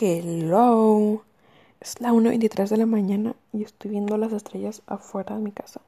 [0.00, 1.22] Hello.
[1.78, 5.82] Es la 1.23 de la mañana y estoy viendo las estrellas afuera de mi casa.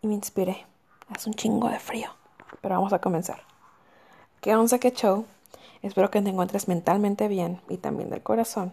[0.00, 0.64] Y me inspiré.
[1.08, 2.08] Hace un chingo de frío.
[2.60, 3.42] Pero vamos a comenzar.
[4.40, 5.24] ¿Qué once qué show?
[5.82, 8.72] Espero que te encuentres mentalmente bien y también del corazón.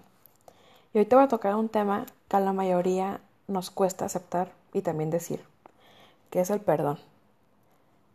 [0.93, 4.51] Y hoy te voy a tocar un tema que a la mayoría nos cuesta aceptar
[4.71, 5.43] y también decir,
[6.29, 6.99] que es el perdón.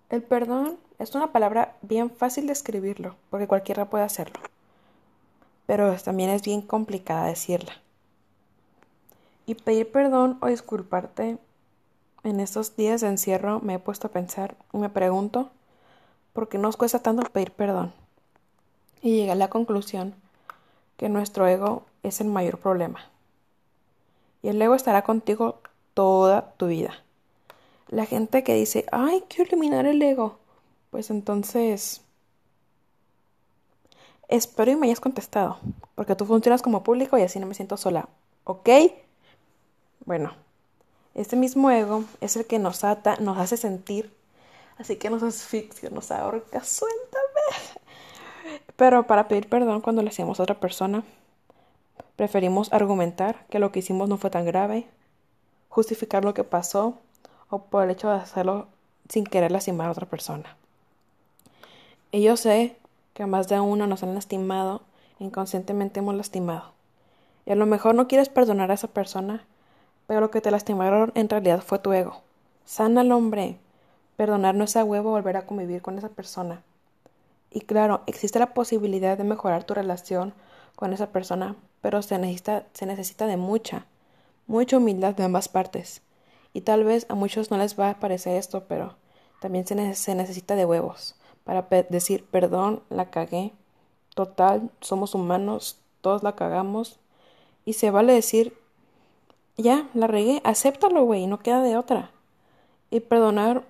[0.09, 4.39] El perdón es una palabra bien fácil de escribirlo, porque cualquiera puede hacerlo
[5.69, 7.75] pero también es bien complicada decirla.
[9.45, 11.37] Y pedir perdón o disculparte
[12.25, 15.51] en estos días de encierro me he puesto a pensar y me pregunto
[16.33, 17.93] por qué nos cuesta tanto pedir perdón.
[19.03, 20.15] Y llegué a la conclusión
[20.97, 23.01] que nuestro ego es el mayor problema.
[24.43, 25.61] Y el ego estará contigo
[25.93, 26.95] toda tu vida.
[27.89, 30.39] La gente que dice, ay, quiero eliminar el ego,
[30.91, 32.01] pues entonces
[34.29, 35.59] Espero y me hayas contestado,
[35.95, 38.09] porque tú funcionas como público y así no me siento sola.
[38.45, 38.69] ¿Ok?
[40.05, 40.33] Bueno,
[41.15, 44.15] este mismo ego es el que nos ata, nos hace sentir,
[44.79, 47.81] así que nos asfixia, nos ahorca, suéltame.
[48.77, 51.03] Pero para pedir perdón cuando le hacemos a otra persona,
[52.17, 54.87] preferimos argumentar que lo que hicimos no fue tan grave,
[55.69, 56.99] justificar lo que pasó
[57.51, 58.69] o por el hecho de hacerlo
[59.09, 60.57] sin querer lastimar a otra persona.
[62.13, 62.78] Y yo sé
[63.19, 64.83] que más de uno nos han lastimado,
[65.19, 66.71] inconscientemente hemos lastimado.
[67.47, 69.45] Y a lo mejor no quieres perdonar a esa persona,
[70.07, 72.23] pero lo que te lastimaron en realidad fue tu ego.
[72.65, 73.59] Sana al hombre.
[74.17, 76.63] Perdonar no es a huevo volver a convivir con esa persona.
[77.51, 80.33] Y claro, existe la posibilidad de mejorar tu relación
[80.77, 83.87] con esa persona, pero se necesita, se necesita de mucha,
[84.47, 86.03] mucha humildad de ambas partes.
[86.53, 88.95] Y tal vez a muchos no les va a parecer esto, pero
[89.41, 91.17] también se, se necesita de huevos
[91.49, 93.53] para decir, perdón, la cagué.
[94.15, 97.01] Total, somos humanos, todos la cagamos.
[97.65, 98.53] Y se vale decir,
[99.57, 102.11] ya, la regué, acéptalo, güey, no queda de otra.
[102.91, 103.65] Y perdonar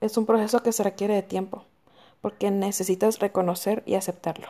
[0.00, 1.64] es un proceso que se requiere de tiempo,
[2.20, 4.46] porque necesitas reconocer y aceptarlo.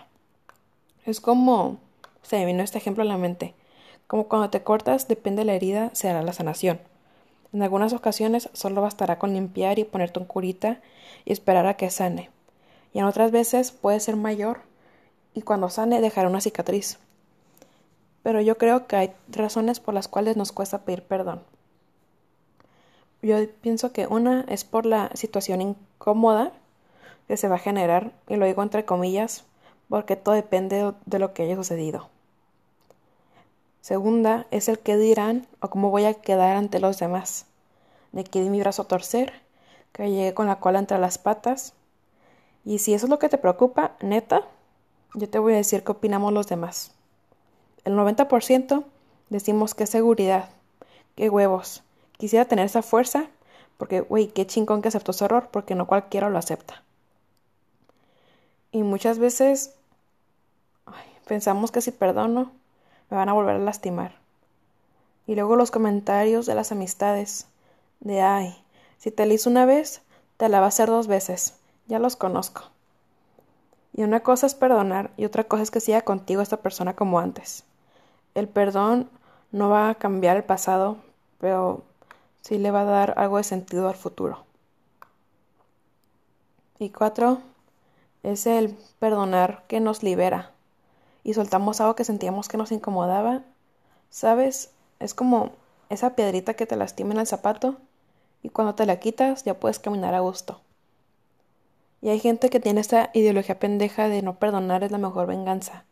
[1.07, 1.79] Es como,
[2.21, 3.55] se me vino este ejemplo a la mente,
[4.07, 6.79] como cuando te cortas, depende de la herida, se hará la sanación.
[7.55, 10.83] En algunas ocasiones solo bastará con limpiar y ponerte un curita
[11.25, 12.36] y esperar a que sane
[12.97, 14.61] y en otras veces puede ser mayor
[15.35, 16.99] y cuando sane dejará una cicatriz.
[18.23, 21.43] Pero yo creo que hay razones por las cuales nos cuesta pedir perdón.
[23.21, 26.53] Yo pienso que una es por la situación incómoda
[27.29, 29.45] que se va a generar, y lo digo entre comillas,
[29.91, 32.09] porque todo depende de lo que haya sucedido.
[33.83, 37.45] Segunda es el que dirán o cómo voy a quedar ante los demás.
[38.13, 39.35] De que di mi brazo a torcer,
[39.93, 41.75] que llegué con la cola entre las patas,
[42.67, 44.43] y si eso es lo que te preocupa, neta,
[45.15, 46.91] yo te voy a decir qué opinamos los demás.
[47.85, 48.83] El 90%
[49.31, 50.51] decimos que seguridad,
[51.15, 51.85] qué huevos.
[52.19, 53.29] Quisiera tener esa fuerza,
[53.79, 56.83] porque, güey, qué chingón que aceptó su error, porque no cualquiera lo acepta.
[58.73, 59.73] Y muchas veces
[61.25, 62.51] pensamos que si perdono,
[63.11, 64.17] me van a volver a lastimar.
[65.29, 67.47] Y luego los comentarios de las amistades,
[68.01, 68.61] de, ay,
[68.99, 70.03] si te la hizo una vez,
[70.37, 71.55] te la va a hacer dos veces
[71.87, 72.63] ya los conozco.
[73.93, 77.19] Y una cosa es perdonar y otra cosa es que siga contigo esta persona como
[77.19, 77.65] antes.
[78.35, 79.09] El perdón
[79.53, 80.99] no va a cambiar el pasado,
[81.39, 81.83] pero
[82.43, 84.45] sí le va a dar algo de sentido al futuro.
[86.79, 87.41] Y cuatro,
[88.23, 90.51] es el perdonar que nos libera
[91.25, 93.43] y soltamos algo que sentíamos que nos incomodaba.
[94.11, 94.71] ¿Sabes?
[95.01, 95.53] Es como
[95.89, 97.77] esa piedrita que te lastima en el zapato
[98.43, 100.61] y cuando te la quitas ya puedes caminar a gusto.
[102.01, 105.85] Y hay gente que tiene esta ideología pendeja de no perdonar es la mejor venganza.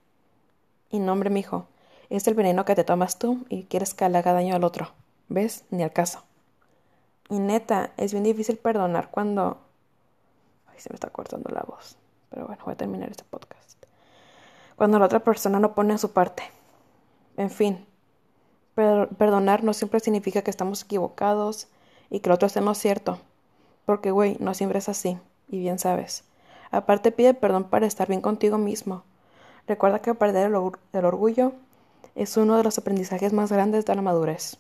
[0.91, 1.67] Y no, hombre, mijo,
[2.11, 4.93] es el veneno que te tomas tú y quieres que le haga daño al otro.
[5.29, 5.65] ¿Ves?
[5.71, 6.23] Ni al caso.
[7.31, 9.59] Y neta, es bien difícil perdonar cuando...
[10.67, 11.97] Ay, se me está cortando la voz.
[12.31, 13.83] Pero bueno, voy a terminar este podcast.
[14.77, 16.43] Cuando la otra persona no pone a su parte.
[17.37, 17.87] En fin,
[18.75, 21.69] perdonar no siempre significa que estamos equivocados
[22.11, 23.19] y que el otro esté no cierto.
[23.87, 25.19] Porque, güey, no siempre es así
[25.55, 26.25] y bien sabes.
[26.73, 29.05] Aparte pide perdón para estar bien contigo mismo.
[29.69, 31.53] Recuerda que perder el, orgullo
[32.17, 34.57] es uno de los aprendizajes más grandes de la madurez.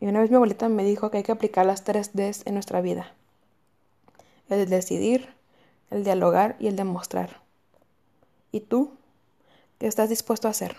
[0.00, 2.54] Y una vez mi abuelita me dijo que hay que aplicar las tres Ds en
[2.54, 3.12] nuestra vida.
[4.48, 5.28] El decidir,
[5.90, 7.40] el dialogar y el demostrar.
[8.52, 8.92] ¿Y tú?
[9.78, 10.76] ¿Qué estás dispuesto a hacer?